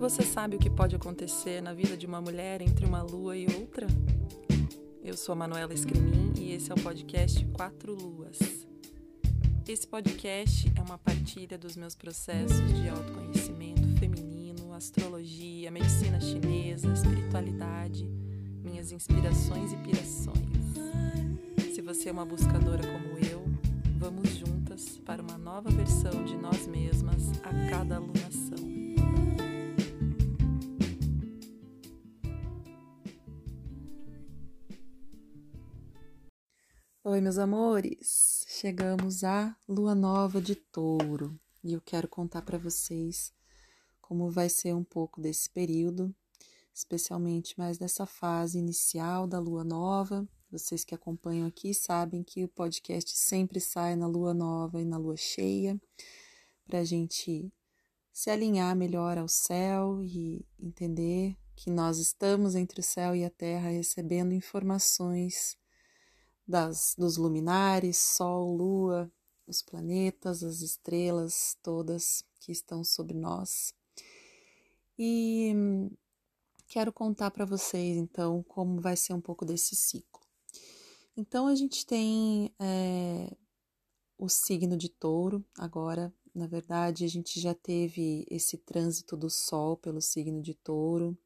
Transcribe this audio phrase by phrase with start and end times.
[0.00, 3.44] Você sabe o que pode acontecer na vida de uma mulher entre uma lua e
[3.54, 3.86] outra?
[5.04, 8.38] Eu sou a Manuela Escrimin e esse é o podcast Quatro Luas.
[9.68, 18.08] Esse podcast é uma partilha dos meus processos de autoconhecimento feminino, astrologia, medicina chinesa, espiritualidade,
[18.64, 21.74] minhas inspirações e pirações.
[21.74, 23.44] Se você é uma buscadora como eu,
[23.98, 28.29] vamos juntas para uma nova versão de nós mesmas a cada alunação.
[37.12, 38.44] Oi, meus amores!
[38.46, 43.32] Chegamos à lua nova de touro e eu quero contar para vocês
[44.00, 46.14] como vai ser um pouco desse período,
[46.72, 50.24] especialmente mais dessa fase inicial da lua nova.
[50.52, 54.96] Vocês que acompanham aqui sabem que o podcast sempre sai na lua nova e na
[54.96, 55.76] lua cheia,
[56.64, 57.52] para a gente
[58.12, 63.30] se alinhar melhor ao céu e entender que nós estamos entre o céu e a
[63.30, 65.58] terra recebendo informações
[66.50, 69.10] das, dos luminares, Sol, Lua,
[69.46, 73.72] os planetas, as estrelas todas que estão sobre nós.
[74.98, 75.54] E
[76.66, 80.20] quero contar para vocês então como vai ser um pouco desse ciclo.
[81.16, 83.34] Então a gente tem é,
[84.18, 89.76] o signo de touro, agora, na verdade, a gente já teve esse trânsito do Sol
[89.76, 91.16] pelo signo de touro.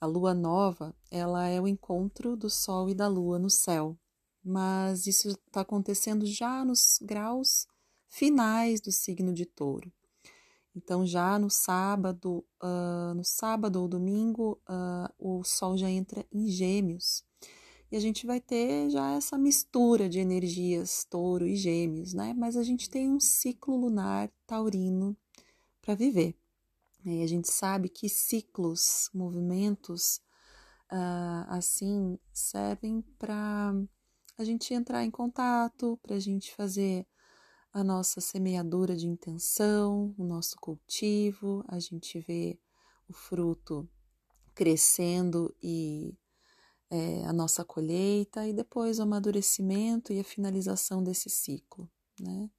[0.00, 3.96] A lua nova, ela é o encontro do Sol e da Lua no céu
[4.44, 7.66] mas isso está acontecendo já nos graus
[8.08, 9.92] finais do signo de touro.
[10.74, 16.48] Então, já no sábado, uh, no sábado ou domingo, uh, o Sol já entra em
[16.48, 17.24] Gêmeos.
[17.90, 22.32] E a gente vai ter já essa mistura de energias touro e gêmeos, né?
[22.32, 25.14] Mas a gente tem um ciclo lunar taurino
[25.82, 26.34] para viver.
[27.04, 30.22] E a gente sabe que ciclos, movimentos,
[30.90, 33.74] uh, assim, servem para
[34.38, 37.06] a gente entrar em contato, para a gente fazer
[37.72, 42.58] a nossa semeadura de intenção, o nosso cultivo, a gente vê
[43.08, 43.88] o fruto
[44.54, 46.14] crescendo e
[46.90, 51.90] é, a nossa colheita e depois o amadurecimento e a finalização desse ciclo,
[52.20, 52.50] né?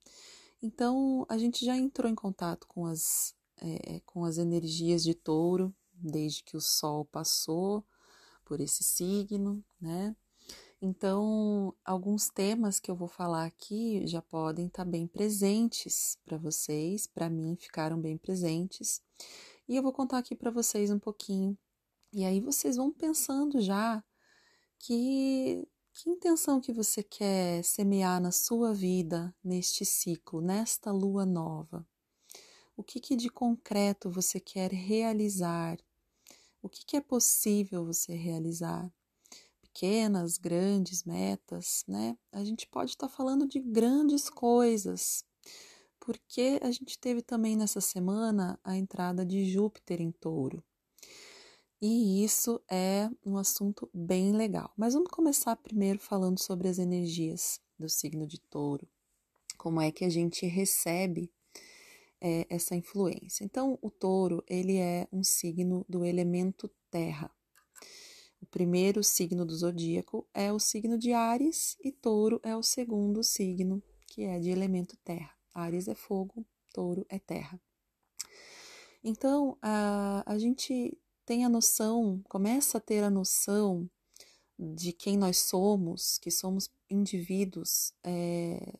[0.60, 5.72] Então a gente já entrou em contato com as, é, com as energias de touro
[5.92, 7.86] desde que o sol passou
[8.44, 10.16] por esse signo, né?
[10.86, 16.36] Então, alguns temas que eu vou falar aqui já podem estar tá bem presentes para
[16.36, 19.00] vocês, para mim ficaram bem presentes.
[19.66, 21.56] E eu vou contar aqui para vocês um pouquinho.
[22.12, 24.04] E aí vocês vão pensando já
[24.78, 31.86] que que intenção que você quer semear na sua vida neste ciclo, nesta lua nova?
[32.76, 35.78] O que, que de concreto você quer realizar?
[36.60, 38.92] O que, que é possível você realizar?
[39.74, 42.16] Pequenas, grandes metas, né?
[42.30, 45.24] A gente pode estar tá falando de grandes coisas,
[45.98, 50.62] porque a gente teve também nessa semana a entrada de Júpiter em Touro.
[51.82, 54.72] E isso é um assunto bem legal.
[54.76, 58.88] Mas vamos começar primeiro falando sobre as energias do signo de Touro.
[59.58, 61.30] Como é que a gente recebe
[62.20, 63.44] é, essa influência?
[63.44, 67.30] Então, o Touro ele é um signo do elemento Terra.
[68.44, 73.24] O primeiro signo do zodíaco é o signo de Ares e Touro é o segundo
[73.24, 75.34] signo, que é de elemento terra.
[75.54, 77.58] Ares é fogo, Touro é terra.
[79.02, 80.94] Então, a, a gente
[81.24, 83.88] tem a noção, começa a ter a noção
[84.58, 88.74] de quem nós somos, que somos indivíduos é,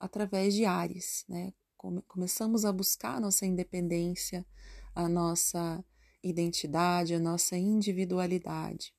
[0.00, 1.54] através de Ares, né?
[1.76, 4.44] Come, começamos a buscar a nossa independência,
[4.92, 5.84] a nossa
[6.20, 8.92] identidade, a nossa individualidade.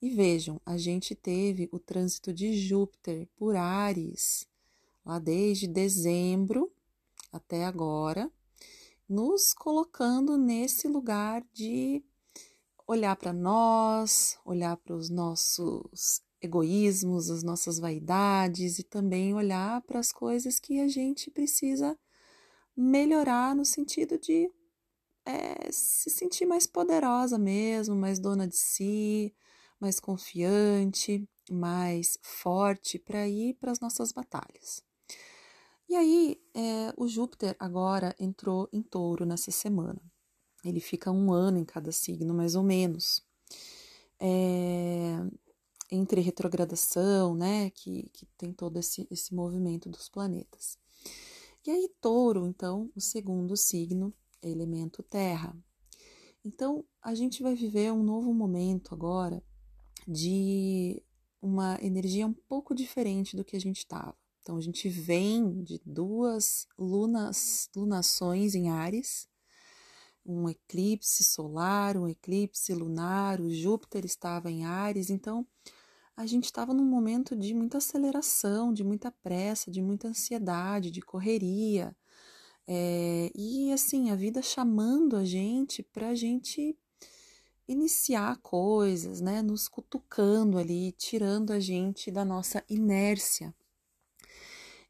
[0.00, 4.46] E vejam, a gente teve o trânsito de Júpiter por Ares,
[5.04, 6.70] lá desde dezembro
[7.32, 8.30] até agora,
[9.08, 12.04] nos colocando nesse lugar de
[12.86, 19.98] olhar para nós, olhar para os nossos egoísmos, as nossas vaidades e também olhar para
[19.98, 21.98] as coisas que a gente precisa
[22.76, 24.50] melhorar no sentido de
[25.24, 29.34] é, se sentir mais poderosa mesmo, mais dona de si,
[29.80, 34.82] mais confiante, mais forte para ir para as nossas batalhas.
[35.88, 40.00] E aí, é, o Júpiter agora entrou em touro nessa semana.
[40.64, 43.24] Ele fica um ano em cada signo, mais ou menos.
[44.18, 45.18] É,
[45.90, 50.76] entre retrogradação, né, que, que tem todo esse, esse movimento dos planetas.
[51.64, 54.12] E aí, touro, então, o segundo signo,
[54.42, 55.56] elemento terra.
[56.44, 59.42] Então, a gente vai viver um novo momento agora
[60.06, 61.02] de
[61.40, 64.16] uma energia um pouco diferente do que a gente estava.
[64.40, 69.28] Então, a gente vem de duas lunas, lunações em Ares,
[70.24, 75.46] um eclipse solar, um eclipse lunar, o Júpiter estava em Ares, então
[76.16, 81.02] a gente estava num momento de muita aceleração, de muita pressa, de muita ansiedade, de
[81.02, 81.94] correria.
[82.66, 86.76] É, e assim, a vida chamando a gente para a gente
[87.68, 89.42] iniciar coisas, né?
[89.42, 93.54] Nos cutucando ali, tirando a gente da nossa inércia.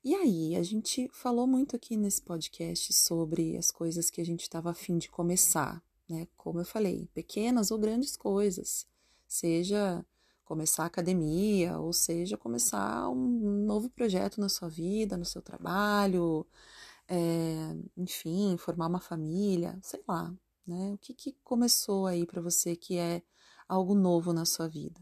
[0.05, 4.43] E aí, a gente falou muito aqui nesse podcast sobre as coisas que a gente
[4.43, 6.29] estava afim de começar, né?
[6.37, 8.87] Como eu falei, pequenas ou grandes coisas,
[9.27, 10.05] seja
[10.45, 16.47] começar a academia, ou seja, começar um novo projeto na sua vida, no seu trabalho,
[17.09, 20.33] é, enfim, formar uma família, sei lá,
[20.67, 20.93] né?
[20.95, 23.23] O que, que começou aí para você que é
[23.69, 25.01] algo novo na sua vida?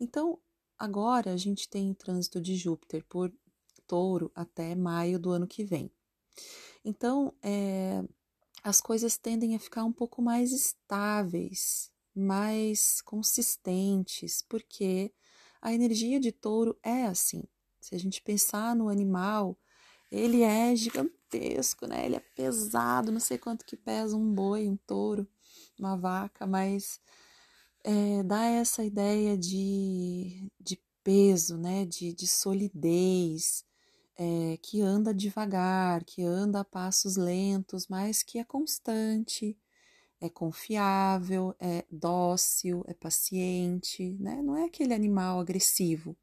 [0.00, 0.38] Então,
[0.78, 3.32] agora a gente tem o trânsito de Júpiter por
[3.86, 5.90] touro até maio do ano que vem.
[6.84, 8.04] Então, é,
[8.62, 15.12] as coisas tendem a ficar um pouco mais estáveis, mais consistentes, porque
[15.60, 17.44] a energia de touro é assim.
[17.80, 19.58] Se a gente pensar no animal,
[20.10, 22.06] ele é gigantesco, né?
[22.06, 25.26] Ele é pesado, não sei quanto que pesa um boi, um touro,
[25.78, 27.00] uma vaca, mas
[27.84, 31.84] é, dá essa ideia de, de peso, né?
[31.84, 33.64] De, de solidez,
[34.16, 39.56] é, que anda devagar, que anda a passos lentos, mas que é constante,
[40.20, 44.42] é confiável, é dócil, é paciente, né?
[44.42, 46.16] Não é aquele animal agressivo.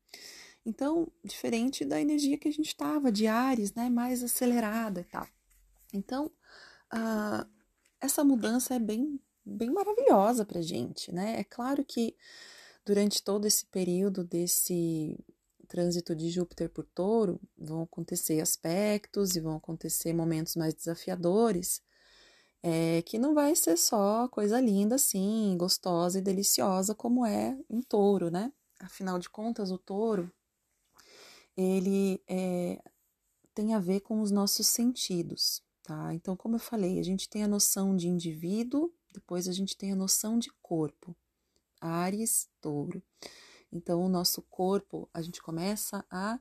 [0.65, 3.89] Então, diferente da energia que a gente estava, de Ares, né?
[3.89, 5.27] Mais acelerada e tal.
[5.93, 6.31] Então,
[6.93, 7.47] uh,
[8.01, 11.39] essa mudança é bem, bem maravilhosa para gente, né?
[11.39, 12.15] É claro que
[12.83, 15.19] durante todo esse período desse
[15.67, 21.81] trânsito de Júpiter por Touro, vão acontecer aspectos e vão acontecer momentos mais desafiadores,
[22.61, 27.81] é, que não vai ser só coisa linda assim, gostosa e deliciosa como é em
[27.81, 28.51] Touro, né?
[28.79, 30.31] Afinal de contas, o Touro
[31.55, 32.81] ele é,
[33.53, 36.13] tem a ver com os nossos sentidos, tá?
[36.13, 39.91] Então, como eu falei, a gente tem a noção de indivíduo, depois a gente tem
[39.91, 41.15] a noção de corpo.
[41.79, 43.01] Ares, Touro.
[43.71, 46.39] Então, o nosso corpo, a gente começa a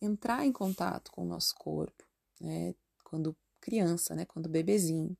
[0.00, 2.04] entrar em contato com o nosso corpo,
[2.40, 2.74] né?
[3.04, 4.24] Quando criança, né?
[4.24, 5.16] Quando bebezinho.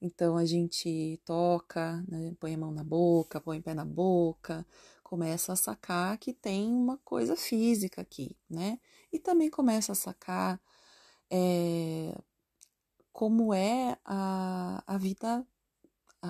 [0.00, 2.34] Então, a gente toca, né?
[2.40, 4.66] põe a mão na boca, põe o pé na boca,
[5.10, 8.78] começa a sacar que tem uma coisa física aqui, né?
[9.12, 10.60] E também começa a sacar
[11.28, 12.16] é,
[13.12, 15.44] como é a, a vida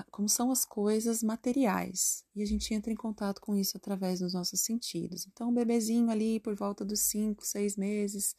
[0.09, 2.25] como são as coisas materiais.
[2.33, 5.27] E a gente entra em contato com isso através dos nossos sentidos.
[5.27, 8.35] Então, o bebezinho ali, por volta dos 5, 6 meses,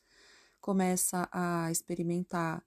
[0.60, 2.64] começa a experimentar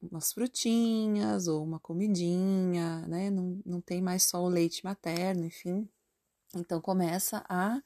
[0.00, 3.30] umas frutinhas ou uma comidinha, né?
[3.30, 5.88] Não, não tem mais só o leite materno, enfim.
[6.58, 7.82] Então, começa a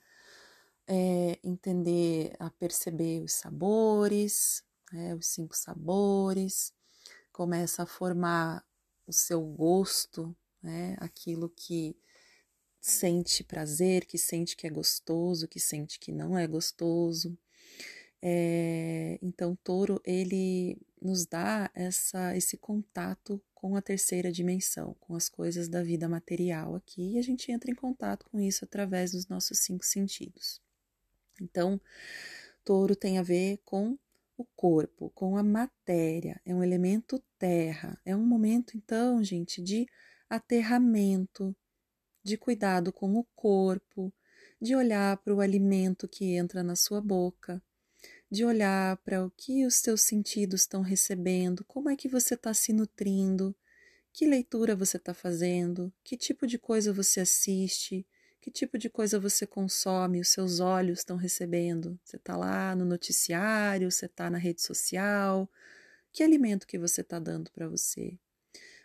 [0.86, 5.14] é, entender, a perceber os sabores, né?
[5.14, 6.72] os cinco sabores,
[7.32, 8.64] começa a formar
[9.06, 10.96] o seu gosto, né?
[11.00, 11.96] Aquilo que
[12.80, 17.38] sente prazer, que sente que é gostoso, que sente que não é gostoso.
[18.22, 25.28] É, então, touro ele nos dá essa, esse contato com a terceira dimensão, com as
[25.28, 29.28] coisas da vida material aqui, e a gente entra em contato com isso através dos
[29.28, 30.62] nossos cinco sentidos.
[31.38, 31.78] Então,
[32.64, 33.98] touro tem a ver com
[34.38, 38.00] o corpo, com a matéria, é um elemento terra.
[38.02, 39.86] É um momento, então, gente, de
[40.30, 41.54] aterramento,
[42.24, 44.10] de cuidado com o corpo,
[44.58, 47.62] de olhar para o alimento que entra na sua boca,
[48.30, 52.54] de olhar para o que os seus sentidos estão recebendo, como é que você está
[52.54, 53.54] se nutrindo,
[54.12, 58.06] que leitura você está fazendo, que tipo de coisa você assiste,
[58.40, 61.98] que tipo de coisa você consome, os seus olhos estão recebendo.
[62.02, 65.50] Você está lá no noticiário, você está na rede social.
[66.12, 68.18] Que alimento que você está dando para você?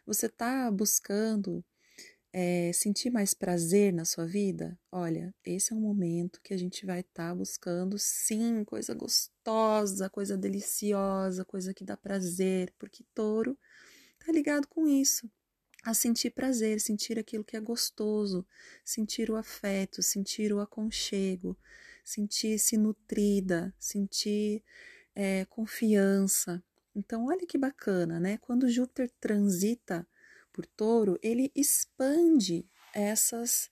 [0.05, 1.63] Você está buscando
[2.37, 4.77] é, sentir mais prazer na sua vida?
[4.91, 10.09] Olha, esse é um momento que a gente vai estar tá buscando, sim, coisa gostosa,
[10.09, 13.57] coisa deliciosa, coisa que dá prazer, porque touro
[14.19, 15.31] tá ligado com isso
[15.85, 18.45] a sentir prazer, sentir aquilo que é gostoso,
[18.83, 21.57] sentir o afeto, sentir o aconchego,
[22.03, 24.61] sentir-se nutrida, sentir
[25.15, 26.61] é, confiança.
[26.93, 28.37] Então, olha que bacana, né?
[28.39, 30.05] Quando Júpiter transita
[30.55, 33.69] por touro, ele expande essas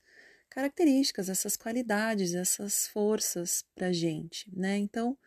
[0.50, 4.78] características, essas qualidades, essas forças para gente, né?
[4.78, 5.18] Então,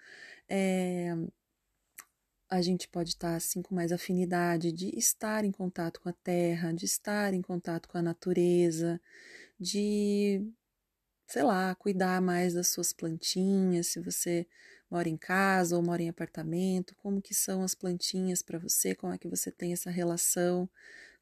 [0.47, 1.15] é,
[2.51, 6.73] a gente pode estar assim com mais afinidade de estar em contato com a terra,
[6.75, 9.01] de estar em contato com a natureza,
[9.59, 10.47] de,
[11.27, 14.47] sei lá, cuidar mais das suas plantinhas, se você
[14.91, 19.15] mora em casa ou mora em apartamento, como que são as plantinhas para você, como
[19.15, 20.69] é que você tem essa relação,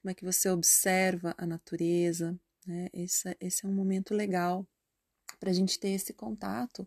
[0.04, 2.90] como é que você observa a natureza, né?
[2.92, 4.68] Esse, esse é um momento legal
[5.40, 6.86] para a gente ter esse contato,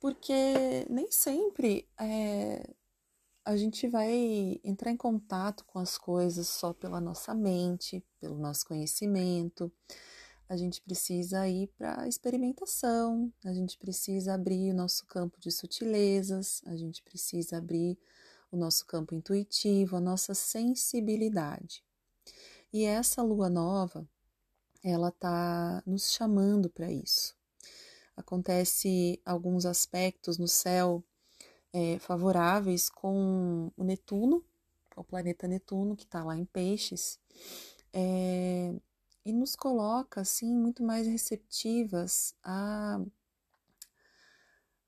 [0.00, 2.74] porque nem sempre é,
[3.44, 8.66] a gente vai entrar em contato com as coisas só pela nossa mente, pelo nosso
[8.66, 9.72] conhecimento.
[10.48, 15.52] A gente precisa ir para a experimentação, a gente precisa abrir o nosso campo de
[15.52, 17.96] sutilezas, a gente precisa abrir
[18.50, 21.84] o nosso campo intuitivo, a nossa sensibilidade.
[22.72, 24.08] E essa lua nova,
[24.82, 27.34] ela está nos chamando para isso.
[28.16, 31.02] Acontece alguns aspectos no céu
[31.72, 34.44] é, favoráveis com o Netuno,
[34.96, 37.18] o planeta Netuno, que está lá em Peixes,
[37.92, 38.74] é,
[39.24, 43.00] e nos coloca assim muito mais receptivas a,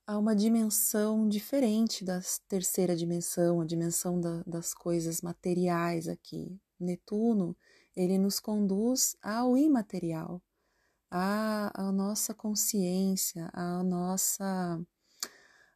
[0.07, 6.61] a uma dimensão diferente da terceira dimensão, a dimensão da, das coisas materiais aqui.
[6.83, 7.57] Netuno
[7.95, 10.43] ele nos conduz ao imaterial,
[11.11, 14.81] à, à nossa consciência, à nossa,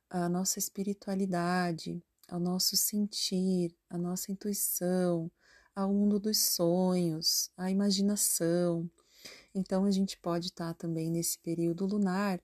[0.08, 5.30] à nossa espiritualidade, ao nosso sentir, à nossa intuição,
[5.74, 8.90] ao mundo dos sonhos, à imaginação.
[9.54, 12.40] Então a gente pode estar também nesse período lunar,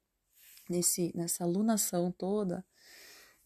[0.68, 2.64] nesse, nessa lunação toda,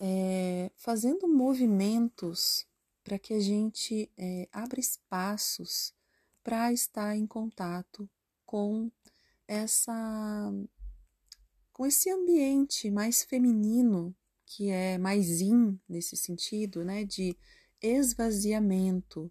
[0.01, 2.67] é, fazendo movimentos
[3.07, 5.95] para que a gente é, abra espaços
[6.43, 8.11] para estar em contato
[8.45, 8.91] com
[9.47, 10.53] essa
[11.73, 14.13] com esse ambiente mais feminino
[14.45, 17.37] que é mais in nesse sentido, né, de
[17.81, 19.31] esvaziamento,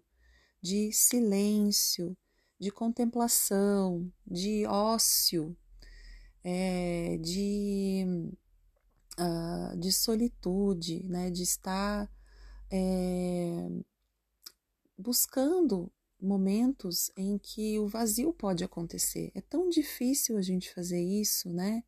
[0.62, 2.16] de silêncio,
[2.58, 5.54] de contemplação, de ócio,
[6.42, 8.06] é, de,
[9.18, 12.10] uh, de solitude, né, de estar
[12.70, 13.68] é,
[14.98, 19.30] buscando momentos em que o vazio pode acontecer.
[19.34, 21.84] É tão difícil a gente fazer isso, né?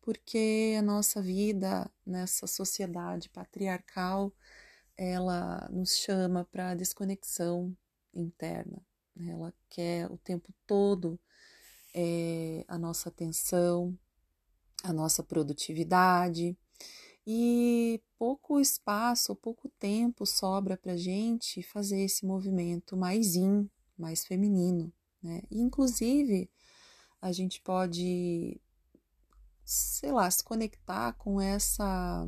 [0.00, 4.32] Porque a nossa vida nessa sociedade patriarcal,
[4.96, 7.74] ela nos chama para desconexão
[8.12, 8.84] interna.
[9.16, 9.32] Né?
[9.32, 11.18] Ela quer o tempo todo
[11.94, 13.96] é, a nossa atenção,
[14.82, 16.58] a nossa produtividade,
[17.26, 24.92] e pouco espaço, pouco tempo sobra para gente fazer esse movimento mais in, mais feminino,
[25.22, 25.42] né?
[25.50, 26.50] Inclusive,
[27.20, 28.60] a gente pode,
[29.64, 32.26] sei lá, se conectar com essa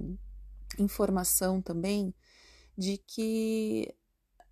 [0.79, 2.15] informação também
[2.77, 3.95] de que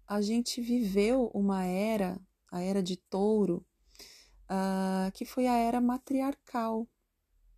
[0.07, 2.21] a gente viveu uma era,
[2.53, 3.65] a era de touro,
[4.45, 6.87] uh, que foi a era matriarcal,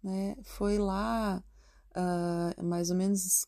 [0.03, 0.37] né?
[0.45, 1.43] Foi lá
[1.97, 3.47] uh, mais ou menos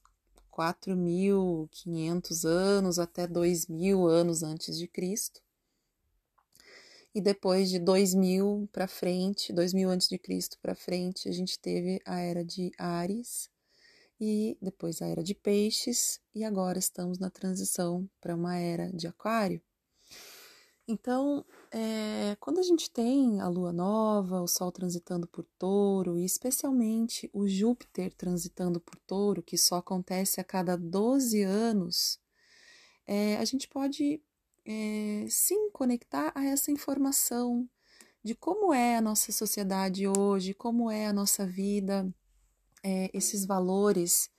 [0.50, 5.40] 4.500 anos até 2.000 anos antes de Cristo.
[7.14, 12.00] E depois de 2000 para frente, 2000 antes de Cristo para frente, a gente teve
[12.04, 13.50] a era de Ares
[14.20, 19.06] e depois a era de Peixes e agora estamos na transição para uma era de
[19.06, 19.62] Aquário.
[20.90, 26.24] Então, é, quando a gente tem a lua nova, o sol transitando por touro, e
[26.24, 32.18] especialmente o Júpiter transitando por touro, que só acontece a cada 12 anos,
[33.06, 34.22] é, a gente pode
[34.64, 37.68] é, sim conectar a essa informação
[38.24, 42.10] de como é a nossa sociedade hoje, como é a nossa vida,
[43.12, 44.30] esses valores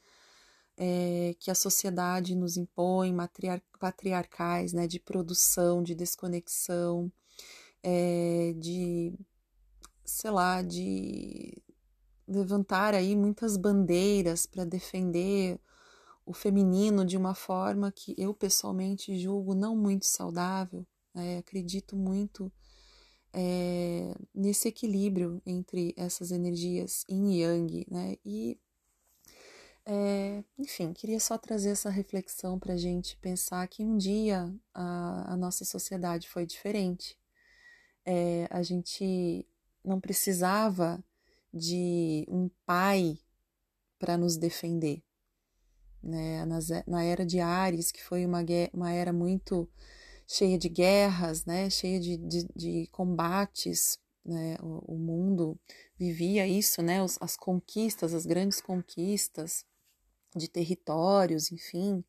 [0.82, 7.12] é, que a sociedade nos impõe, matriar patriarcais, né, de produção, de desconexão,
[7.84, 9.14] é, de,
[10.06, 11.62] sei lá, de
[12.26, 15.60] levantar aí muitas bandeiras para defender
[16.26, 20.86] o feminino de uma forma que eu pessoalmente julgo não muito saudável.
[21.16, 22.52] É, acredito muito
[23.34, 28.16] é, nesse equilíbrio entre essas energias yin e yang, né?
[28.24, 28.58] E
[29.92, 35.34] é, enfim, queria só trazer essa reflexão para a gente pensar que um dia a,
[35.34, 37.18] a nossa sociedade foi diferente.
[38.06, 39.48] É, a gente
[39.84, 41.04] não precisava
[41.52, 43.18] de um pai
[43.98, 45.02] para nos defender.
[46.04, 46.46] Né?
[46.46, 49.68] Na, na, era de Ares, que foi uma, uma era muito
[50.28, 55.60] cheia de guerras, né, cheia de, de, de combates, né, o, o, mundo
[55.98, 59.66] vivia isso, né, as conquistas, as grandes conquistas
[60.36, 62.04] de territórios, enfim.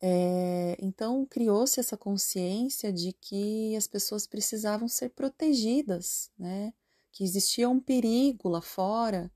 [0.00, 6.74] É, então criou-se essa consciência de que as pessoas precisavam ser protegidas, né,
[7.10, 9.32] que existia um perigo lá fora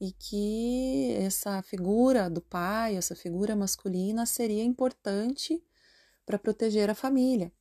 [0.00, 5.62] e que essa figura do pai, essa figura masculina seria importante
[6.24, 7.52] para proteger a família.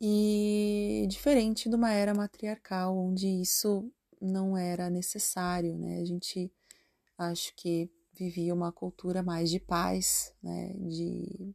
[0.00, 3.88] E diferente de uma era matriarcal, onde isso
[4.20, 6.00] não era necessário, né?
[6.00, 6.52] A gente
[7.16, 10.74] acho que vivia uma cultura mais de paz, né?
[10.74, 11.54] De,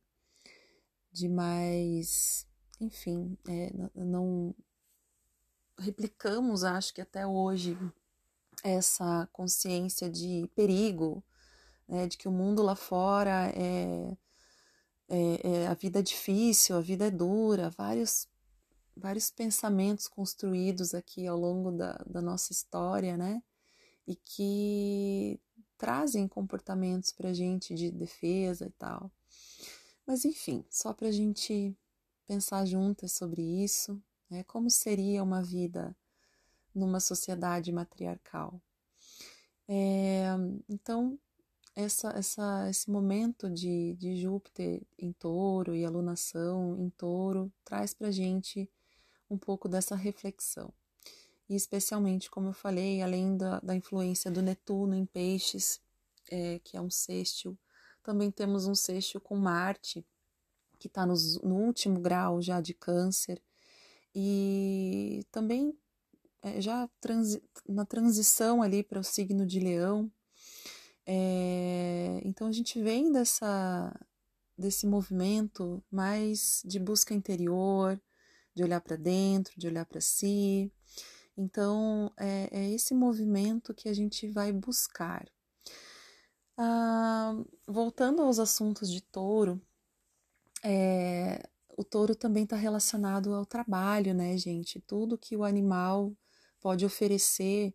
[1.12, 2.48] de mais,
[2.80, 4.56] enfim, é, não
[5.80, 7.78] replicamos, acho que até hoje,
[8.64, 11.24] essa consciência de perigo,
[11.88, 12.08] né?
[12.08, 14.18] De que o mundo lá fora é
[15.10, 18.28] é, é, a vida é difícil, a vida é dura, vários,
[18.96, 23.42] vários pensamentos construídos aqui ao longo da, da nossa história, né?
[24.06, 25.40] E que
[25.78, 29.12] trazem comportamentos para a gente de defesa e tal.
[30.06, 31.76] Mas enfim, só para a gente
[32.26, 34.44] pensar juntas sobre isso, né?
[34.44, 35.96] Como seria uma vida
[36.74, 38.62] numa sociedade matriarcal?
[39.68, 40.28] É,
[40.70, 41.20] então,
[41.76, 48.10] essa, essa, esse momento de, de Júpiter em touro e alunação em touro traz para
[48.12, 48.70] gente
[49.30, 50.74] um pouco dessa reflexão.
[51.50, 55.80] E especialmente, como eu falei, além da, da influência do Netuno em peixes,
[56.30, 57.58] é, que é um sextil,
[58.04, 60.06] também temos um sextil com Marte,
[60.78, 61.16] que está no
[61.56, 63.42] último grau já de câncer,
[64.14, 65.78] e também
[66.42, 70.12] é, já transi na transição ali para o signo de leão,
[71.10, 73.98] é, então a gente vem dessa,
[74.58, 77.98] desse movimento mais de busca interior,
[78.54, 80.70] de olhar para dentro, de olhar para si.
[81.38, 85.26] Então é, é, esse movimento que a gente vai buscar.
[86.58, 87.34] Ah,
[87.68, 89.62] voltando aos assuntos de touro,
[90.64, 94.80] é, o touro também está relacionado ao trabalho, né, gente?
[94.82, 96.12] Tudo que o animal
[96.60, 97.74] pode oferecer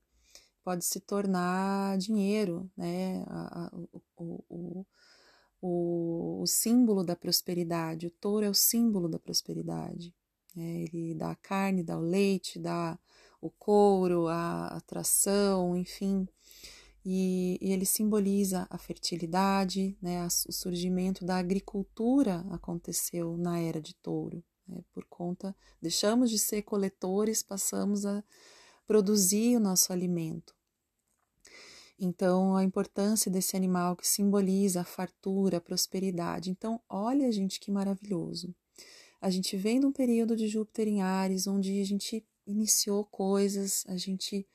[0.64, 3.24] pode se tornar dinheiro, né?
[4.16, 4.86] o, o,
[5.60, 8.06] o, o, símbolo da prosperidade.
[8.06, 10.14] O touro é o símbolo da prosperidade.
[10.54, 10.82] Né?
[10.82, 12.98] Ele dá a carne, dá o leite, dá
[13.42, 16.26] o couro, a atração, enfim.
[17.04, 20.24] E, e ele simboliza a fertilidade, né?
[20.24, 24.42] o surgimento da agricultura aconteceu na era de touro.
[24.68, 24.80] Né?
[24.92, 28.22] Por conta, deixamos de ser coletores, passamos a
[28.86, 30.54] produzir o nosso alimento.
[31.98, 36.50] Então, a importância desse animal que simboliza a fartura, a prosperidade.
[36.50, 38.54] Então, olha, gente, que maravilhoso.
[39.20, 43.84] A gente vem de um período de Júpiter em Ares, onde a gente iniciou coisas,
[43.88, 44.46] a gente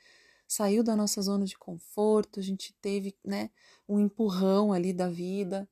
[0.47, 3.50] saiu da nossa zona de conforto, a gente teve né,
[3.88, 5.67] um empurrão ali da vida.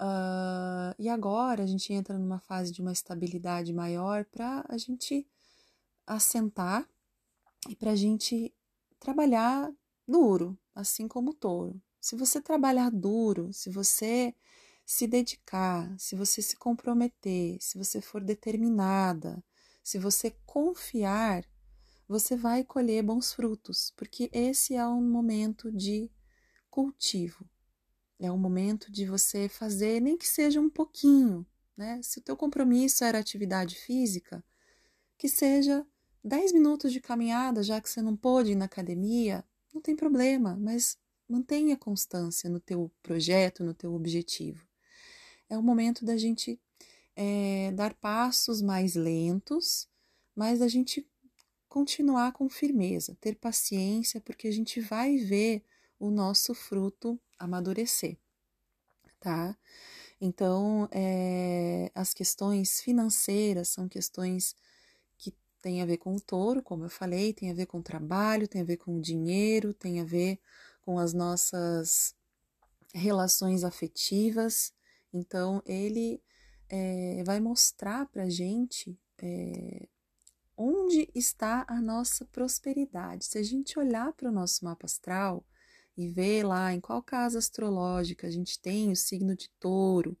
[0.00, 5.26] Uh, e agora a gente entra numa fase de uma estabilidade maior para a gente
[6.06, 6.88] assentar
[7.68, 8.54] e para a gente
[9.00, 9.72] trabalhar
[10.06, 11.80] duro, assim como o touro.
[12.00, 14.34] Se você trabalhar duro, se você
[14.86, 19.42] se dedicar, se você se comprometer, se você for determinada,
[19.88, 21.46] se você confiar,
[22.06, 26.10] você vai colher bons frutos, porque esse é um momento de
[26.68, 27.48] cultivo.
[28.18, 32.02] É um momento de você fazer, nem que seja um pouquinho, né?
[32.02, 34.44] Se o teu compromisso era atividade física,
[35.16, 35.86] que seja
[36.22, 40.54] 10 minutos de caminhada, já que você não pôde ir na academia, não tem problema,
[40.60, 44.68] mas mantenha constância no teu projeto, no teu objetivo.
[45.48, 46.60] É o momento da gente
[47.20, 49.88] é, dar passos mais lentos,
[50.36, 51.04] mas a gente
[51.68, 55.64] continuar com firmeza, ter paciência, porque a gente vai ver
[55.98, 58.16] o nosso fruto amadurecer,
[59.18, 59.58] tá?
[60.20, 64.54] Então, é, as questões financeiras são questões
[65.60, 68.46] tem a ver com o touro, como eu falei, tem a ver com o trabalho,
[68.46, 70.38] tem a ver com o dinheiro, tem a ver
[70.82, 72.14] com as nossas
[72.94, 74.72] relações afetivas.
[75.12, 76.22] Então, ele
[76.68, 79.88] é, vai mostrar para gente é,
[80.56, 83.24] onde está a nossa prosperidade.
[83.24, 85.44] Se a gente olhar para o nosso mapa astral
[85.96, 90.16] e ver lá em qual casa astrológica a gente tem o signo de touro,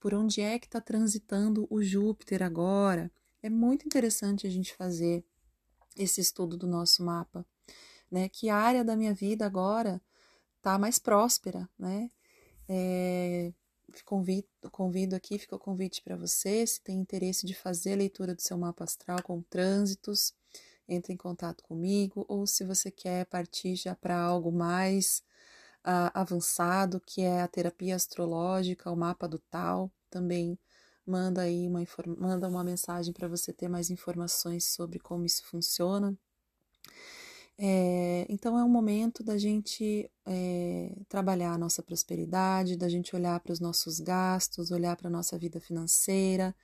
[0.00, 3.10] por onde é que está transitando o Júpiter agora,
[3.42, 5.24] é muito interessante a gente fazer
[5.96, 7.44] esse estudo do nosso mapa,
[8.10, 8.28] né?
[8.28, 10.00] Que área da minha vida agora
[10.56, 12.10] está mais próspera, né?
[12.68, 13.52] É,
[14.04, 18.34] convido, convido aqui, fica o convite para você, se tem interesse de fazer a leitura
[18.34, 20.34] do seu mapa astral com trânsitos,
[20.88, 25.22] entre em contato comigo, ou se você quer partir já para algo mais
[25.86, 30.58] uh, avançado, que é a terapia astrológica, o mapa do tal, também
[31.06, 31.80] manda aí uma,
[32.18, 36.16] manda uma mensagem para você ter mais informações sobre como isso funciona.
[37.60, 43.40] É, então é um momento da gente é, trabalhar a nossa prosperidade, da gente olhar
[43.40, 46.54] para os nossos gastos, olhar para a nossa vida financeira,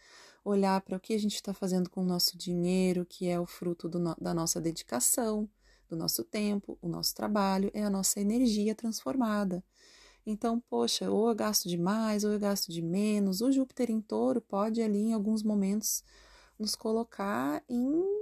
[0.45, 3.47] olhar para o que a gente está fazendo com o nosso dinheiro, que é o
[3.47, 5.49] fruto no, da nossa dedicação,
[5.89, 9.65] do nosso tempo, o nosso trabalho, é a nossa energia transformada.
[10.27, 13.41] Então, poxa, ou eu gasto demais, ou eu gasto de menos.
[13.41, 16.03] O Júpiter em touro pode ali, em alguns momentos,
[16.59, 18.14] nos colocar em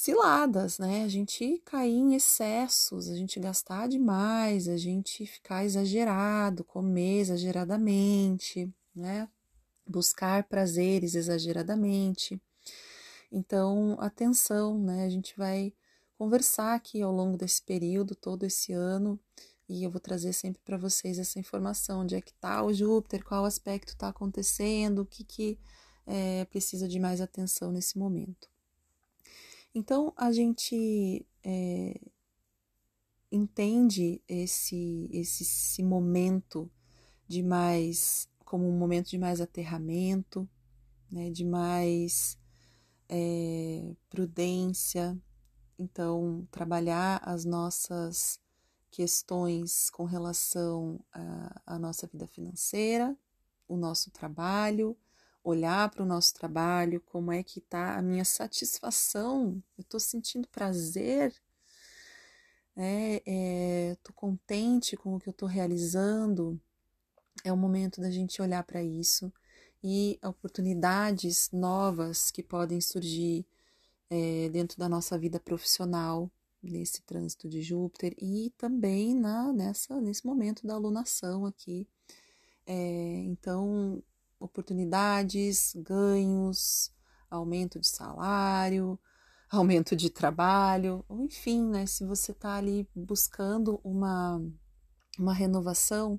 [0.00, 1.04] ciladas, né?
[1.04, 8.72] A gente cair em excessos, a gente gastar demais, a gente ficar exagerado, comer exageradamente,
[8.94, 9.28] né?
[9.86, 12.40] Buscar prazeres exageradamente.
[13.30, 15.04] Então, atenção, né?
[15.04, 15.74] A gente vai
[16.16, 19.20] conversar aqui ao longo desse período, todo esse ano,
[19.68, 23.22] e eu vou trazer sempre para vocês essa informação: onde é que está o Júpiter,
[23.22, 25.58] qual aspecto está acontecendo, o que, que
[26.06, 28.48] é, precisa de mais atenção nesse momento.
[29.74, 32.00] Então a gente é,
[33.30, 36.70] entende esse, esse, esse momento
[37.28, 40.48] de mais como um momento de mais aterramento,
[41.08, 42.36] né, de mais
[43.08, 45.16] é, prudência.
[45.78, 48.40] Então, trabalhar as nossas
[48.90, 50.98] questões com relação
[51.64, 53.16] à nossa vida financeira,
[53.68, 54.96] o nosso trabalho,
[55.42, 60.48] olhar para o nosso trabalho, como é que está a minha satisfação, eu estou sentindo
[60.48, 61.34] prazer,
[62.76, 66.60] é, estou contente com o que eu estou realizando.
[67.44, 69.32] É o momento da gente olhar para isso
[69.82, 73.46] e oportunidades novas que podem surgir
[74.10, 76.30] é, dentro da nossa vida profissional
[76.62, 81.88] nesse trânsito de Júpiter e também na nessa nesse momento da alunação aqui.
[82.66, 84.02] É, então
[84.40, 86.90] oportunidades, ganhos,
[87.30, 88.98] aumento de salário,
[89.48, 91.86] aumento de trabalho, ou enfim, né?
[91.86, 94.42] Se você está ali buscando uma,
[95.18, 96.18] uma renovação,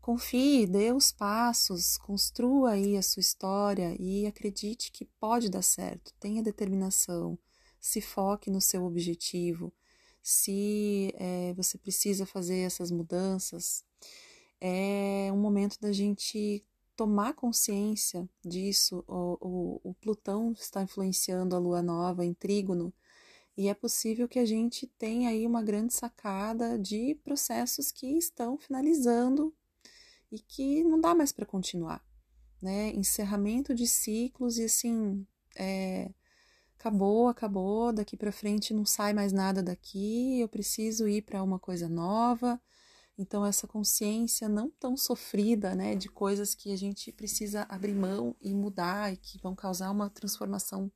[0.00, 6.14] confie, dê os passos, construa aí a sua história e acredite que pode dar certo.
[6.20, 7.38] Tenha determinação,
[7.80, 9.72] se foque no seu objetivo.
[10.22, 13.84] Se é, você precisa fazer essas mudanças,
[14.60, 16.64] é um momento da gente
[17.00, 22.92] tomar consciência disso, o, o, o, Plutão está influenciando a Lua Nova em Trígono,
[23.56, 28.58] e é possível que a gente tenha aí uma grande sacada de processos que estão
[28.58, 29.50] finalizando
[30.30, 32.04] e que não dá mais para continuar,
[32.60, 32.90] né?
[32.90, 36.10] Encerramento de ciclos e assim, é,
[36.78, 41.58] acabou, acabou, daqui para frente não sai mais nada daqui, eu preciso ir para uma
[41.58, 42.60] coisa nova
[43.20, 48.34] então, essa consciência não tão sofrida, né, de coisas que a gente precisa abrir mão
[48.40, 50.90] e mudar e que vão causar uma transformação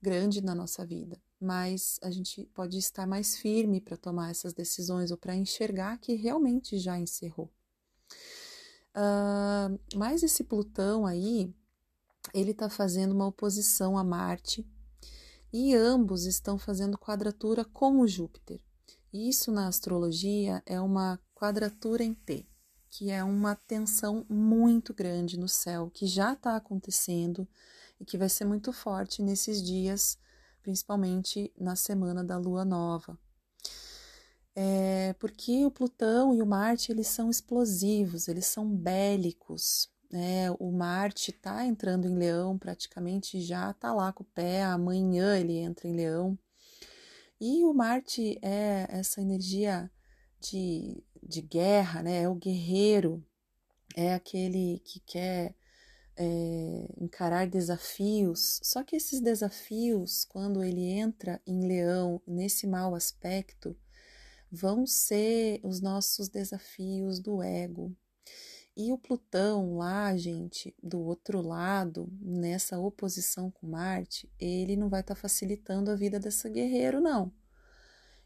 [0.00, 1.20] grande na nossa vida.
[1.40, 6.14] Mas a gente pode estar mais firme para tomar essas decisões ou para enxergar que
[6.14, 7.50] realmente já encerrou.
[8.94, 11.52] Uh, mas esse Plutão aí,
[12.32, 14.64] ele está fazendo uma oposição a Marte
[15.52, 18.60] e ambos estão fazendo quadratura com o Júpiter.
[19.12, 22.46] Isso na astrologia é uma quadratura em T,
[22.90, 27.48] que é uma tensão muito grande no céu, que já está acontecendo
[27.98, 30.18] e que vai ser muito forte nesses dias,
[30.62, 33.18] principalmente na semana da lua nova.
[34.54, 39.88] É porque o Plutão e o Marte eles são explosivos, eles são bélicos.
[40.12, 40.50] Né?
[40.58, 44.64] O Marte está entrando em Leão, praticamente já está lá com o pé.
[44.64, 46.38] Amanhã ele entra em Leão.
[47.40, 49.90] E o Marte é essa energia
[50.40, 52.22] de de guerra, né?
[52.22, 53.24] É o guerreiro,
[53.96, 55.54] é aquele que quer
[56.16, 58.60] é, encarar desafios.
[58.62, 63.76] Só que esses desafios, quando ele entra em leão, nesse mau aspecto,
[64.50, 67.96] vão ser os nossos desafios do ego.
[68.76, 75.00] E o Plutão lá, gente, do outro lado, nessa oposição com Marte, ele não vai
[75.00, 77.32] estar tá facilitando a vida desse guerreiro, não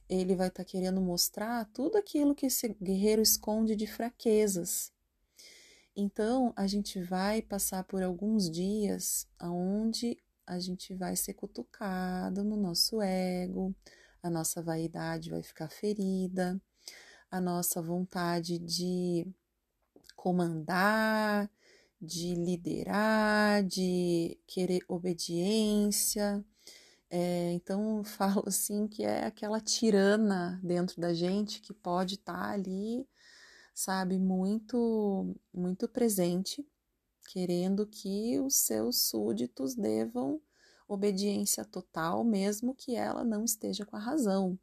[0.09, 4.93] ele vai estar tá querendo mostrar tudo aquilo que esse guerreiro esconde de fraquezas.
[5.97, 12.57] Então, a gente vai passar por alguns dias onde a gente vai ser cutucado no
[12.57, 13.75] nosso ego,
[14.23, 16.61] a nossa vaidade vai ficar ferida,
[17.31, 19.27] a nossa vontade de
[20.17, 21.51] comandar,
[22.01, 26.45] de liderar, de querer obediência.
[27.17, 32.33] É, então, eu falo assim que é aquela tirana dentro da gente que pode estar
[32.33, 33.09] tá ali,
[33.73, 36.67] sabe, muito, muito presente,
[37.29, 40.43] querendo que os seus súditos devam
[40.89, 44.59] obediência total, mesmo que ela não esteja com a razão.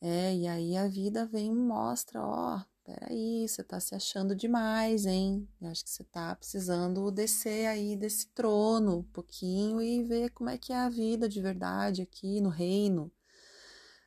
[0.00, 5.06] É, e aí a vida vem e mostra, ó, peraí, você tá se achando demais,
[5.06, 5.48] hein?
[5.60, 10.50] Eu acho que você tá precisando descer aí desse trono um pouquinho e ver como
[10.50, 13.10] é que é a vida de verdade aqui no reino,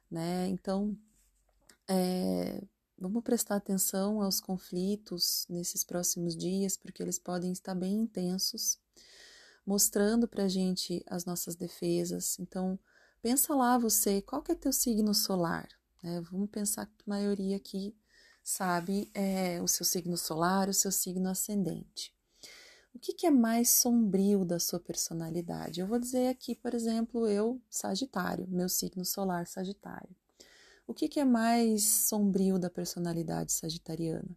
[0.10, 0.48] né?
[0.50, 0.96] Então,
[1.88, 2.64] é,
[2.98, 8.80] vamos prestar atenção aos conflitos nesses próximos dias, porque eles podem estar bem intensos,
[9.66, 12.38] mostrando pra gente as nossas defesas.
[12.40, 12.80] Então,
[13.22, 15.68] pensa lá você, qual que é teu signo solar?
[16.04, 16.22] Né?
[16.32, 17.96] Vamos pensar que a maioria aqui
[18.48, 22.16] sabe é, o seu signo solar, o seu signo ascendente.
[22.96, 25.82] O que, que, é mais sombrio da sua personalidade?
[25.82, 30.16] Eu vou dizer aqui, por exemplo, eu, Sagitário, meu signo solar Sagitário.
[30.88, 34.34] O que, que é mais sombrio da personalidade sagitariana?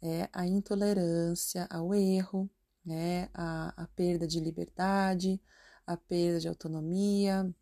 [0.00, 2.48] É a intolerância ao erro,
[2.84, 3.28] né?
[3.34, 5.42] a, a perda de liberdade,
[5.84, 7.52] a perda de autonomia,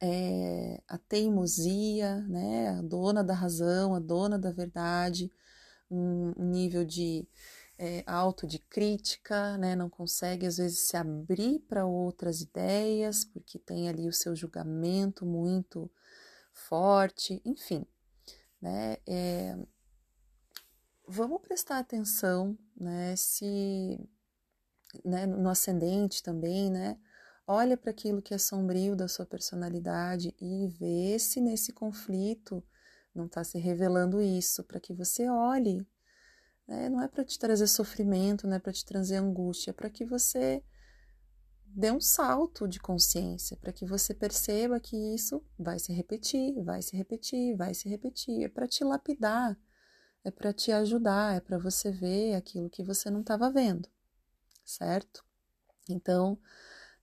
[0.00, 5.30] é, a teimosia, né, a dona da razão, a dona da verdade,
[5.90, 7.26] um, nível de
[7.78, 13.58] é, alto de crítica, né, não consegue às vezes se abrir para outras ideias, porque
[13.58, 15.90] tem ali o seu julgamento muito
[16.52, 17.86] forte, enfim,
[18.60, 19.56] né, é,
[21.06, 23.98] vamos prestar atenção, né, se,
[25.04, 26.98] né, no ascendente também, né,
[27.46, 32.62] Olha para aquilo que é sombrio da sua personalidade e vê se nesse conflito
[33.14, 35.86] não está se revelando isso, para que você olhe.
[36.66, 36.88] Né?
[36.88, 40.04] Não é para te trazer sofrimento, não é para te trazer angústia, é para que
[40.04, 40.62] você
[41.64, 46.82] dê um salto de consciência, para que você perceba que isso vai se repetir, vai
[46.82, 48.44] se repetir, vai se repetir.
[48.44, 49.58] É para te lapidar,
[50.24, 53.88] é para te ajudar, é para você ver aquilo que você não estava vendo,
[54.64, 55.24] certo?
[55.88, 56.38] Então,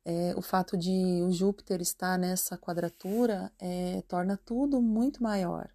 [0.10, 5.70] é, o fato de o Júpiter estar nessa quadratura é, torna tudo muito maior,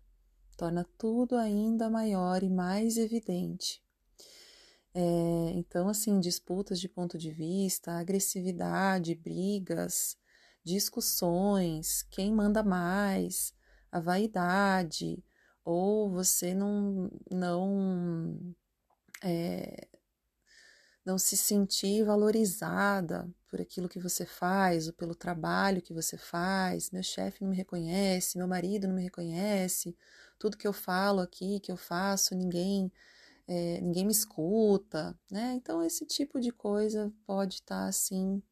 [0.57, 3.81] torna tudo ainda maior e mais evidente.
[4.93, 10.17] É, então, assim, disputas de ponto de vista, agressividade, brigas,
[10.65, 13.55] discussões, quem manda mais,
[13.93, 15.23] a vaidade,
[15.65, 18.53] ou você não, não
[19.23, 19.87] é,
[21.05, 26.91] não se sentir valorizada por aquilo que você faz, ou pelo trabalho que você faz.
[26.91, 29.97] Meu chefe não me reconhece, meu marido não me reconhece,
[30.39, 32.91] tudo que eu falo aqui, que eu faço, ninguém
[33.47, 35.55] é, ninguém me escuta, né?
[35.55, 38.43] Então esse tipo de coisa pode estar tá, assim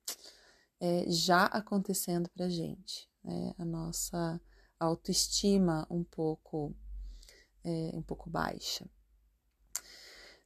[0.80, 3.54] é, já acontecendo para gente, né?
[3.58, 4.40] A nossa
[4.78, 6.74] autoestima um pouco
[7.64, 8.86] é, um pouco baixa.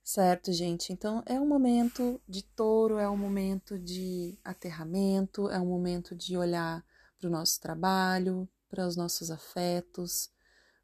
[0.08, 0.92] Certo, gente?
[0.92, 6.36] Então é um momento de touro, é um momento de aterramento, é um momento de
[6.36, 6.84] olhar
[7.18, 10.30] para o nosso trabalho, para os nossos afetos,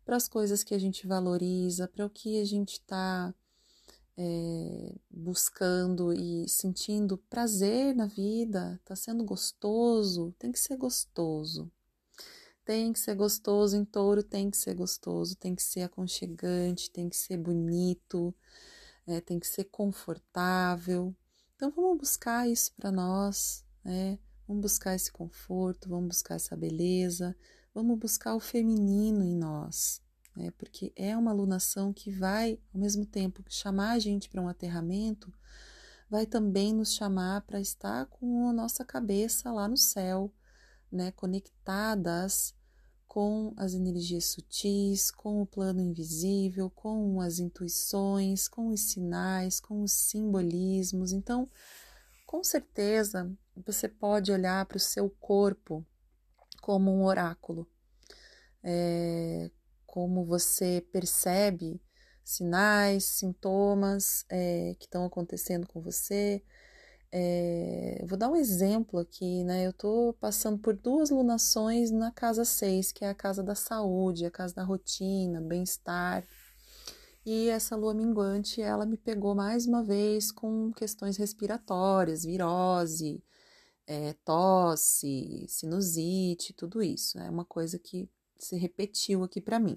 [0.05, 3.33] para as coisas que a gente valoriza, para o que a gente está
[4.19, 11.71] é, buscando e sentindo prazer na vida, está sendo gostoso, tem que ser gostoso.
[12.65, 17.09] Tem que ser gostoso em touro, tem que ser gostoso, tem que ser aconchegante, tem
[17.09, 18.35] que ser bonito
[19.07, 21.15] é, tem que ser confortável.
[21.57, 24.19] Então vamos buscar isso para nós, né?
[24.47, 27.37] Vamos buscar esse conforto, vamos buscar essa beleza,
[27.75, 30.03] vamos buscar o feminino em nós,
[30.37, 30.51] né?
[30.59, 34.49] Porque é uma alunação que vai, ao mesmo tempo que chamar a gente para um
[34.49, 35.33] aterramento,
[36.11, 40.33] vai também nos chamar para estar com a nossa cabeça lá no céu,
[40.91, 41.13] né?
[41.13, 42.55] Conectadas
[43.13, 49.83] com as energias sutis, com o plano invisível, com as intuições, com os sinais, com
[49.83, 51.13] os simbolismos.
[51.13, 51.47] Então,
[52.25, 55.85] com certeza, você pode olhar para o seu corpo
[56.63, 57.69] como um oráculo,
[58.65, 59.51] é,
[59.85, 61.83] como você percebe
[62.25, 66.43] sinais, sintomas é, que estão acontecendo com você,
[67.13, 69.67] é, vou dar um exemplo aqui, né?
[69.67, 74.25] Eu estou passando por duas lunações na casa 6, que é a casa da saúde,
[74.25, 76.27] a casa da rotina, bem-estar.
[77.25, 83.23] E essa lua minguante, ela me pegou mais uma vez com questões respiratórias, virose,
[83.87, 87.19] é, tosse, sinusite, tudo isso.
[87.19, 89.77] É uma coisa que se repetiu aqui para mim.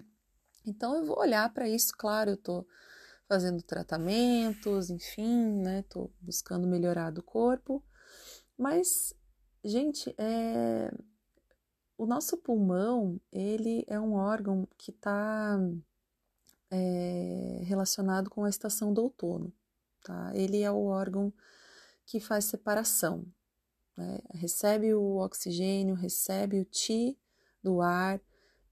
[0.65, 2.65] Então eu vou olhar para isso, claro, eu tô
[3.27, 5.83] fazendo tratamentos, enfim, né?
[5.89, 7.83] Tô buscando melhorar do corpo.
[8.57, 9.13] Mas,
[9.63, 10.91] gente, é...
[11.97, 15.59] o nosso pulmão, ele é um órgão que está
[16.71, 19.53] é, relacionado com a estação do outono,
[20.03, 20.31] tá?
[20.35, 21.33] Ele é o órgão
[22.05, 23.25] que faz separação,
[23.97, 24.19] né?
[24.33, 27.17] Recebe o oxigênio, recebe o Ti
[27.63, 28.21] do ar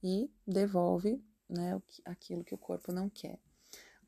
[0.03, 3.39] e devolve né, aquilo que o corpo não quer.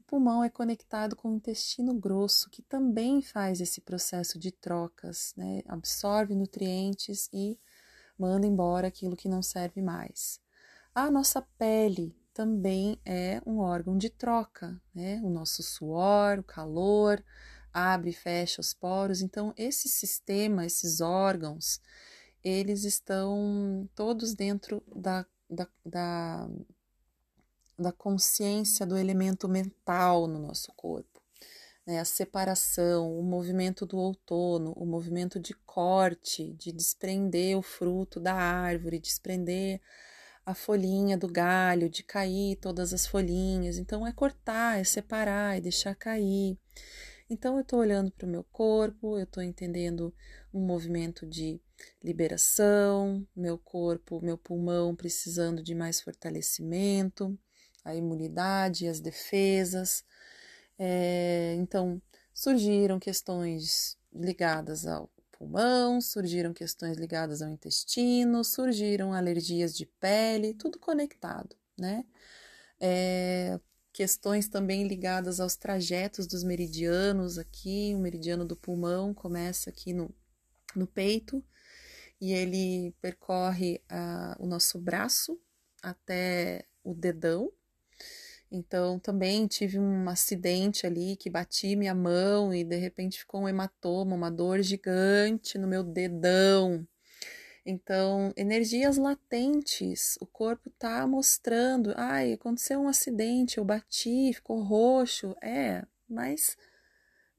[0.07, 5.61] Pulmão é conectado com o intestino grosso, que também faz esse processo de trocas, né,
[5.67, 7.59] absorve nutrientes e
[8.17, 10.39] manda embora aquilo que não serve mais.
[10.93, 15.21] A nossa pele também é um órgão de troca, né?
[15.23, 17.23] O nosso suor, o calor,
[17.73, 19.21] abre e fecha os poros.
[19.21, 21.81] Então, esse sistema, esses órgãos,
[22.43, 26.49] eles estão todos dentro da, da, da,
[27.77, 31.21] da consciência do elemento mental no nosso corpo.
[31.85, 31.99] Né?
[31.99, 38.33] A separação, o movimento do outono, o movimento de corte, de desprender o fruto da
[38.33, 39.81] árvore, desprender
[40.45, 43.77] a folhinha do galho, de cair todas as folhinhas.
[43.77, 46.57] Então, é cortar, é separar, é deixar cair.
[47.29, 50.13] Então, eu estou olhando para o meu corpo, eu estou entendendo
[50.53, 51.59] um movimento de
[52.03, 57.37] liberação, meu corpo, meu pulmão precisando de mais fortalecimento,
[57.85, 60.03] a imunidade, as defesas.
[60.77, 62.01] É, então,
[62.33, 70.79] surgiram questões ligadas ao pulmão, surgiram questões ligadas ao intestino, surgiram alergias de pele, tudo
[70.79, 72.03] conectado, né?
[72.79, 73.59] É,
[73.93, 80.13] questões também ligadas aos trajetos dos meridianos aqui, o meridiano do pulmão começa aqui no,
[80.75, 81.43] no peito
[82.19, 85.39] e ele percorre uh, o nosso braço
[85.81, 87.51] até o dedão,
[88.51, 93.49] então também tive um acidente ali que bati minha mão e de repente ficou um
[93.49, 96.87] hematoma, uma dor gigante no meu dedão.
[97.65, 105.35] Então, energias latentes, o corpo tá mostrando, ai, aconteceu um acidente, eu bati, ficou roxo.
[105.41, 106.55] É, mas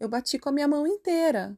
[0.01, 1.57] eu bati com a minha mão inteira,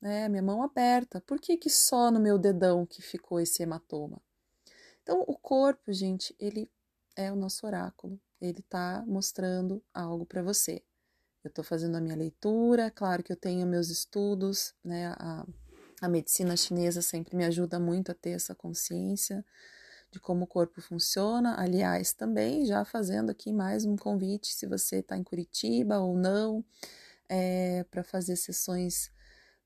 [0.00, 0.28] né?
[0.28, 1.20] Minha mão aberta.
[1.22, 4.22] Por que que só no meu dedão que ficou esse hematoma?
[5.02, 6.70] Então, o corpo, gente, ele
[7.16, 10.82] é o nosso oráculo ele está mostrando algo para você.
[11.42, 15.08] Eu estou fazendo a minha leitura, claro que eu tenho meus estudos, né?
[15.18, 15.46] A,
[16.00, 19.44] a medicina chinesa sempre me ajuda muito a ter essa consciência
[20.10, 21.60] de como o corpo funciona.
[21.60, 26.64] Aliás, também já fazendo aqui mais um convite, se você está em Curitiba ou não,
[27.28, 29.10] é, para fazer sessões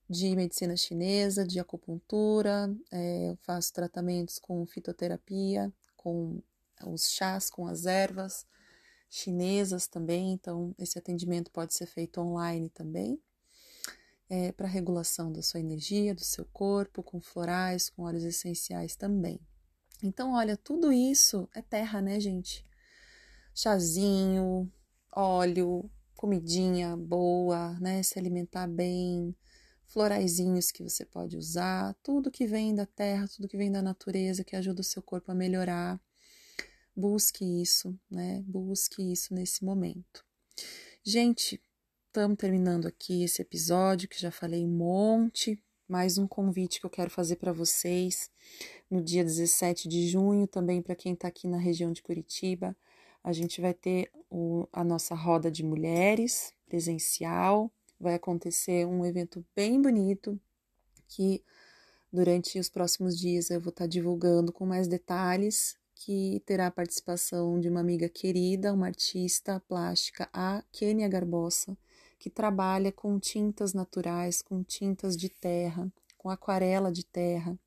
[0.09, 6.41] de medicina chinesa, de acupuntura, é, eu faço tratamentos com fitoterapia, com
[6.87, 8.45] os chás, com as ervas
[9.09, 13.19] chinesas também, então esse atendimento pode ser feito online também,
[14.29, 19.39] é, para regulação da sua energia, do seu corpo, com florais, com óleos essenciais também.
[20.03, 22.65] Então, olha, tudo isso é terra, né, gente?
[23.53, 24.71] Chazinho,
[25.11, 28.01] óleo, comidinha boa, né?
[28.03, 29.35] Se alimentar bem,
[29.89, 34.43] floraizinhos que você pode usar, tudo que vem da terra, tudo que vem da natureza
[34.43, 35.99] que ajuda o seu corpo a melhorar
[36.99, 38.43] Busque isso, né?
[38.45, 40.25] Busque isso nesse momento.
[41.01, 41.63] Gente,
[42.07, 45.57] estamos terminando aqui esse episódio que já falei um monte.
[45.87, 48.29] Mais um convite que eu quero fazer para vocês
[48.91, 52.75] no dia 17 de junho, também para quem está aqui na região de Curitiba.
[53.23, 57.71] A gente vai ter o, a nossa roda de mulheres presencial.
[57.97, 60.37] Vai acontecer um evento bem bonito
[61.07, 61.41] que
[62.11, 66.71] durante os próximos dias eu vou estar tá divulgando com mais detalhes que terá a
[66.71, 71.77] participação de uma amiga querida, uma artista plástica, a Kênia Garbosa,
[72.17, 77.59] que trabalha com tintas naturais, com tintas de terra, com aquarela de terra.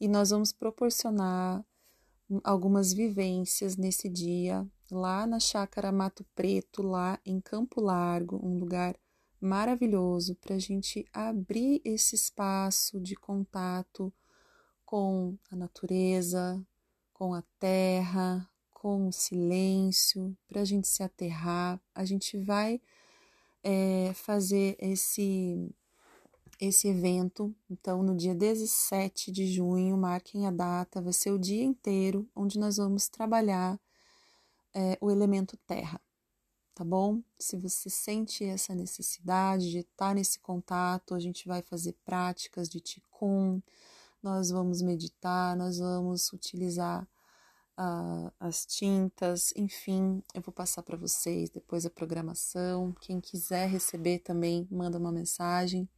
[0.00, 1.64] E nós vamos proporcionar
[2.42, 8.96] algumas vivências nesse dia lá na Chácara Mato Preto, lá em Campo Largo, um lugar
[9.40, 14.12] maravilhoso para a gente abrir esse espaço de contato
[14.84, 16.60] com a natureza,
[17.18, 21.80] com a terra, com o silêncio, para a gente se aterrar.
[21.92, 22.80] A gente vai
[23.64, 25.74] é, fazer esse,
[26.60, 27.52] esse evento.
[27.68, 32.56] Então, no dia 17 de junho, marquem a data, vai ser o dia inteiro onde
[32.56, 33.80] nós vamos trabalhar
[34.72, 36.00] é, o elemento terra.
[36.72, 37.20] Tá bom?
[37.36, 42.78] Se você sente essa necessidade de estar nesse contato, a gente vai fazer práticas de
[42.78, 43.60] Ticum,
[44.22, 47.06] nós vamos meditar, nós vamos utilizar
[47.78, 52.92] uh, as tintas, enfim, eu vou passar para vocês depois a programação.
[53.00, 55.88] Quem quiser receber também, manda uma mensagem.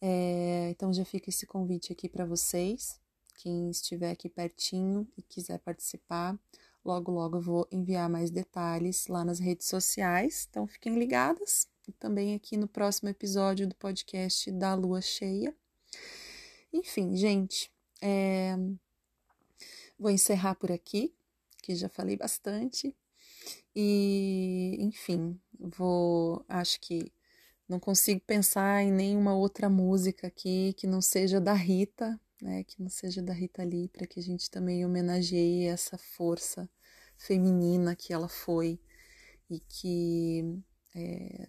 [0.00, 3.00] É, então já fica esse convite aqui para vocês.
[3.36, 6.38] Quem estiver aqui pertinho e quiser participar,
[6.84, 10.46] logo logo eu vou enviar mais detalhes lá nas redes sociais.
[10.48, 11.66] Então fiquem ligadas.
[11.88, 15.52] E também aqui no próximo episódio do podcast da Lua Cheia.
[16.72, 17.70] Enfim, gente,
[18.00, 18.56] é,
[20.02, 21.14] Vou encerrar por aqui,
[21.62, 22.92] que já falei bastante.
[23.72, 26.44] E, enfim, vou.
[26.48, 27.12] Acho que
[27.68, 32.64] não consigo pensar em nenhuma outra música aqui que não seja da Rita, né?
[32.64, 36.68] Que não seja da Rita Lee, para que a gente também homenageie essa força
[37.16, 38.80] feminina que ela foi
[39.48, 40.58] e que
[40.96, 41.46] é,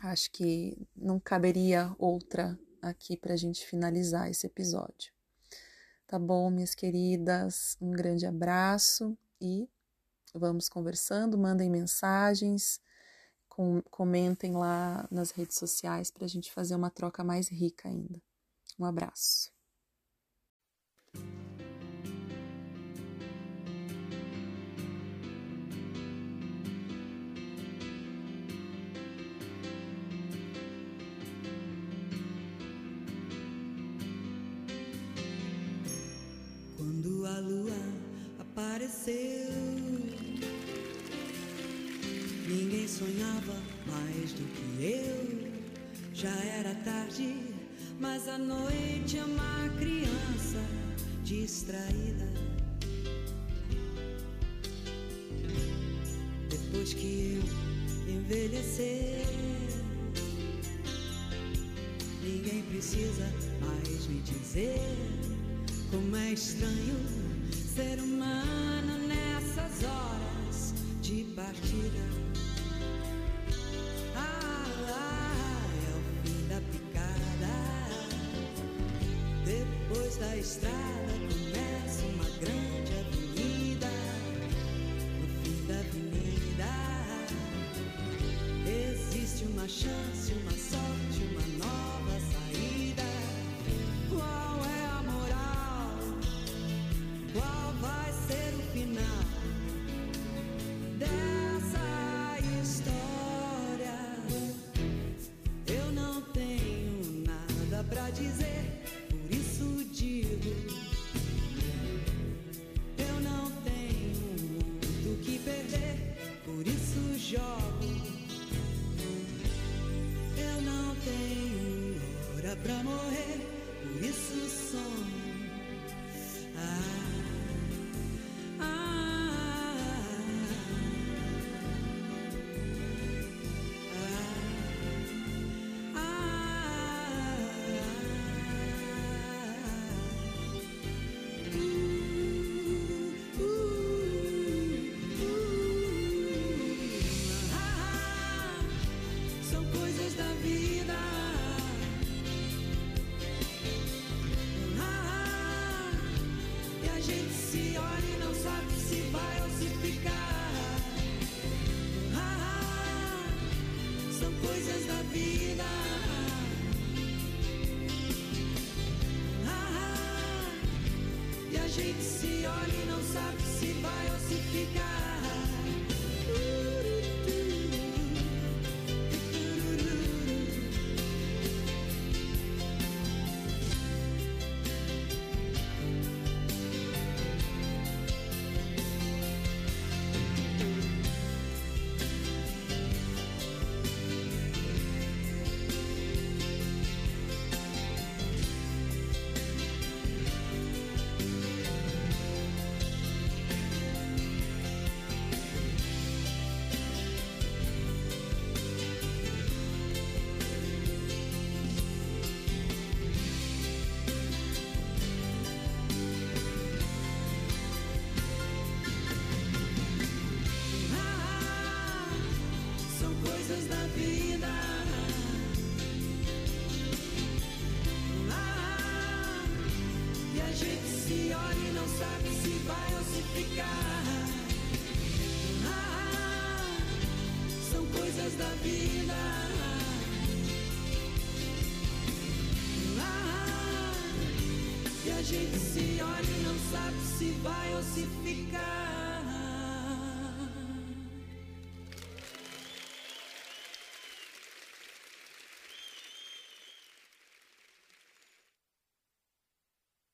[0.00, 2.58] acho que não caberia outra
[2.88, 5.12] aqui para a gente finalizar esse episódio.
[6.06, 7.76] Tá bom, minhas queridas?
[7.80, 9.68] Um grande abraço e
[10.34, 11.38] vamos conversando.
[11.38, 12.80] Mandem mensagens,
[13.48, 18.20] com, comentem lá nas redes sociais para a gente fazer uma troca mais rica ainda.
[18.78, 19.52] Um abraço.
[46.14, 47.34] Já era tarde,
[47.98, 50.62] mas a noite é uma criança
[51.24, 52.32] distraída.
[56.48, 57.42] Depois que
[58.06, 59.26] eu envelhecer,
[62.22, 63.28] ninguém precisa
[63.60, 64.78] mais me dizer
[65.90, 66.94] como é estranho
[67.74, 72.53] ser humano nessas horas de partida.